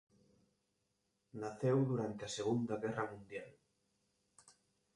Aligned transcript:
Naceu 1.41 1.77
durante 1.91 2.21
a 2.25 2.33
Segunda 2.37 2.75
Guerra 2.83 3.05
Mundial. 3.11 3.49